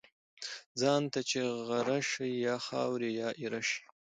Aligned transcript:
ځان 0.79 1.03
ته 1.13 1.19
چی 1.29 1.41
غره 1.67 1.99
شی، 2.09 2.29
یا 2.47 2.55
خاوري 2.65 3.11
یا 3.21 3.29
ايره 3.39 3.61
شی. 3.69 3.81